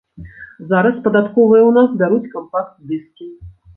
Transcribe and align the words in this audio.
Зараз 0.69 0.95
падатковыя 1.07 1.63
ў 1.65 1.71
нас 1.77 1.93
бяруць 2.03 2.31
кампакт-дыскі. 2.35 3.29